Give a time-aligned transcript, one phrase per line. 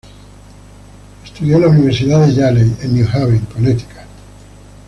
[1.23, 3.97] Estudió en la Universidad de Yale, en New Haven, Connecticut.